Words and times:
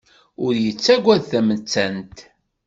Ur 0.45 0.53
yettagad 0.63 1.21
tamettant. 1.31 2.17